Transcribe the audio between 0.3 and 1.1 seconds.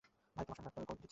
ভাই, তোমাকে সারাটা রাত ধরে কল দিচ্ছি!